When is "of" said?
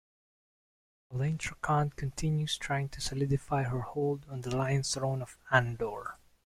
5.21-5.37